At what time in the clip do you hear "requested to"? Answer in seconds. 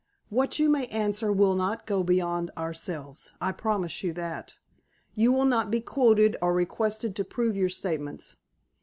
6.55-7.23